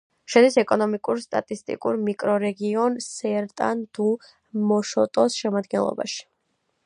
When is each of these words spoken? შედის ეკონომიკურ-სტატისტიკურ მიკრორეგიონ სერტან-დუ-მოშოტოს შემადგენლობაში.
შედის 0.33 0.55
ეკონომიკურ-სტატისტიკურ 0.59 1.99
მიკრორეგიონ 2.07 2.97
სერტან-დუ-მოშოტოს 3.09 5.39
შემადგენლობაში. 5.43 6.27